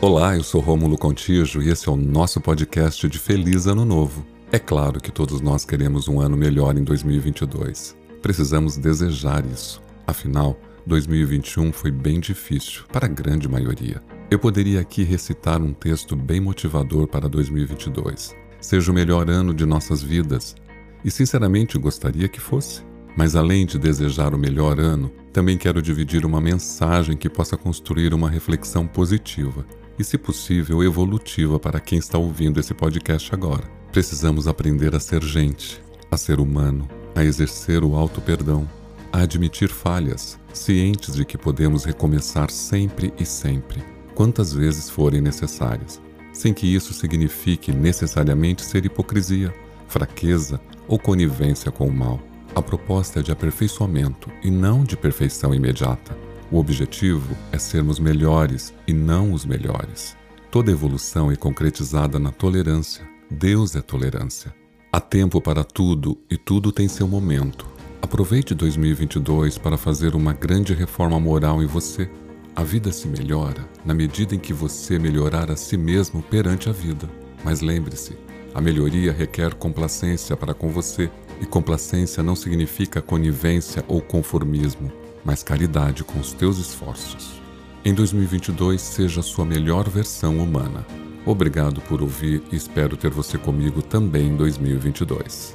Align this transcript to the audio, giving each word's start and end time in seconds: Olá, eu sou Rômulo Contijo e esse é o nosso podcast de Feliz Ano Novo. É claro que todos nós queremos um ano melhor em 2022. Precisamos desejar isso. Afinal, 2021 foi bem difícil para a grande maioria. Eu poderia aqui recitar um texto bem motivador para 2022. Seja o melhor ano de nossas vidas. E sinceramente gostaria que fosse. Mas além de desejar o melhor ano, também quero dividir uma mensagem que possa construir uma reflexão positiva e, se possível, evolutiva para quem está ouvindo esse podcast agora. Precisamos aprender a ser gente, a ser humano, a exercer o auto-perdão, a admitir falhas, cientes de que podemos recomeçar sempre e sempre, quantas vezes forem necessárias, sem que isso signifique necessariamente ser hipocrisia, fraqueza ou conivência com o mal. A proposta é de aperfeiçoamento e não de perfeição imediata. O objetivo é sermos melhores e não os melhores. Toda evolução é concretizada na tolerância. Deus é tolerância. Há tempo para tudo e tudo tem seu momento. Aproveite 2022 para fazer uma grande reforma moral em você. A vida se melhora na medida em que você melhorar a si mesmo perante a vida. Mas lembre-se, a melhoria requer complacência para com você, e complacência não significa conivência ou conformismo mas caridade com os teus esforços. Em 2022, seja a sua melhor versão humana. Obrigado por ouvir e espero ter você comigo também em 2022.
Olá, 0.00 0.36
eu 0.36 0.44
sou 0.44 0.60
Rômulo 0.60 0.96
Contijo 0.96 1.60
e 1.60 1.70
esse 1.70 1.88
é 1.88 1.92
o 1.92 1.96
nosso 1.96 2.40
podcast 2.40 3.08
de 3.08 3.18
Feliz 3.18 3.66
Ano 3.66 3.84
Novo. 3.84 4.24
É 4.52 4.58
claro 4.58 5.00
que 5.00 5.10
todos 5.10 5.40
nós 5.40 5.64
queremos 5.64 6.06
um 6.06 6.20
ano 6.20 6.36
melhor 6.36 6.78
em 6.78 6.84
2022. 6.84 7.96
Precisamos 8.22 8.76
desejar 8.76 9.44
isso. 9.44 9.82
Afinal, 10.06 10.56
2021 10.86 11.72
foi 11.72 11.90
bem 11.90 12.20
difícil 12.20 12.84
para 12.92 13.06
a 13.06 13.08
grande 13.08 13.48
maioria. 13.48 14.00
Eu 14.30 14.38
poderia 14.38 14.80
aqui 14.80 15.02
recitar 15.02 15.60
um 15.60 15.72
texto 15.72 16.14
bem 16.14 16.40
motivador 16.40 17.08
para 17.08 17.28
2022. 17.28 18.36
Seja 18.60 18.92
o 18.92 18.94
melhor 18.94 19.28
ano 19.28 19.52
de 19.52 19.66
nossas 19.66 20.00
vidas. 20.00 20.54
E 21.04 21.10
sinceramente 21.10 21.76
gostaria 21.76 22.28
que 22.28 22.40
fosse. 22.40 22.86
Mas 23.16 23.34
além 23.34 23.66
de 23.66 23.80
desejar 23.80 24.32
o 24.32 24.38
melhor 24.38 24.78
ano, 24.78 25.10
também 25.32 25.58
quero 25.58 25.82
dividir 25.82 26.24
uma 26.24 26.40
mensagem 26.40 27.16
que 27.16 27.28
possa 27.28 27.56
construir 27.56 28.14
uma 28.14 28.30
reflexão 28.30 28.86
positiva 28.86 29.66
e, 29.98 30.04
se 30.04 30.16
possível, 30.16 30.82
evolutiva 30.82 31.58
para 31.58 31.80
quem 31.80 31.98
está 31.98 32.16
ouvindo 32.18 32.60
esse 32.60 32.72
podcast 32.72 33.34
agora. 33.34 33.64
Precisamos 33.90 34.46
aprender 34.46 34.94
a 34.94 35.00
ser 35.00 35.22
gente, 35.22 35.82
a 36.10 36.16
ser 36.16 36.40
humano, 36.40 36.88
a 37.14 37.24
exercer 37.24 37.82
o 37.82 37.96
auto-perdão, 37.96 38.68
a 39.12 39.22
admitir 39.22 39.68
falhas, 39.68 40.38
cientes 40.52 41.14
de 41.14 41.24
que 41.24 41.38
podemos 41.38 41.84
recomeçar 41.84 42.50
sempre 42.50 43.12
e 43.18 43.24
sempre, 43.24 43.82
quantas 44.14 44.52
vezes 44.52 44.90
forem 44.90 45.20
necessárias, 45.20 46.00
sem 46.32 46.52
que 46.52 46.66
isso 46.72 46.92
signifique 46.92 47.72
necessariamente 47.72 48.62
ser 48.62 48.84
hipocrisia, 48.84 49.52
fraqueza 49.88 50.60
ou 50.86 50.98
conivência 50.98 51.72
com 51.72 51.86
o 51.86 51.92
mal. 51.92 52.20
A 52.54 52.62
proposta 52.62 53.20
é 53.20 53.22
de 53.22 53.32
aperfeiçoamento 53.32 54.30
e 54.42 54.50
não 54.50 54.84
de 54.84 54.96
perfeição 54.96 55.54
imediata. 55.54 56.27
O 56.50 56.58
objetivo 56.58 57.36
é 57.52 57.58
sermos 57.58 57.98
melhores 57.98 58.72
e 58.86 58.92
não 58.94 59.34
os 59.34 59.44
melhores. 59.44 60.16
Toda 60.50 60.70
evolução 60.70 61.30
é 61.30 61.36
concretizada 61.36 62.18
na 62.18 62.32
tolerância. 62.32 63.06
Deus 63.30 63.76
é 63.76 63.82
tolerância. 63.82 64.54
Há 64.90 64.98
tempo 64.98 65.42
para 65.42 65.62
tudo 65.62 66.16
e 66.30 66.38
tudo 66.38 66.72
tem 66.72 66.88
seu 66.88 67.06
momento. 67.06 67.66
Aproveite 68.00 68.54
2022 68.54 69.58
para 69.58 69.76
fazer 69.76 70.14
uma 70.14 70.32
grande 70.32 70.72
reforma 70.72 71.20
moral 71.20 71.62
em 71.62 71.66
você. 71.66 72.10
A 72.56 72.64
vida 72.64 72.90
se 72.92 73.08
melhora 73.08 73.68
na 73.84 73.92
medida 73.92 74.34
em 74.34 74.38
que 74.38 74.54
você 74.54 74.98
melhorar 74.98 75.50
a 75.50 75.56
si 75.56 75.76
mesmo 75.76 76.22
perante 76.22 76.70
a 76.70 76.72
vida. 76.72 77.06
Mas 77.44 77.60
lembre-se, 77.60 78.16
a 78.54 78.60
melhoria 78.62 79.12
requer 79.12 79.52
complacência 79.52 80.34
para 80.34 80.54
com 80.54 80.70
você, 80.70 81.10
e 81.42 81.46
complacência 81.46 82.22
não 82.22 82.34
significa 82.34 83.02
conivência 83.02 83.84
ou 83.86 84.00
conformismo 84.00 84.90
mas 85.28 85.42
caridade 85.42 86.02
com 86.04 86.18
os 86.18 86.32
teus 86.32 86.56
esforços. 86.56 87.38
Em 87.84 87.92
2022, 87.92 88.80
seja 88.80 89.20
a 89.20 89.22
sua 89.22 89.44
melhor 89.44 89.86
versão 89.86 90.38
humana. 90.38 90.86
Obrigado 91.26 91.82
por 91.82 92.00
ouvir 92.00 92.42
e 92.50 92.56
espero 92.56 92.96
ter 92.96 93.10
você 93.10 93.36
comigo 93.36 93.82
também 93.82 94.28
em 94.28 94.36
2022. 94.36 95.54